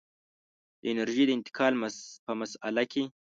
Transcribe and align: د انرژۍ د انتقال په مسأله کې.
د 0.81 0.83
انرژۍ 0.91 1.23
د 1.27 1.31
انتقال 1.37 1.73
په 2.25 2.31
مسأله 2.41 2.83
کې. 2.91 3.03